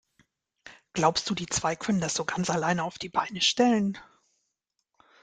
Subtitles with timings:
[0.93, 3.99] Glaubst du, die zwei können das so ganz alleine auf die Beine stellen?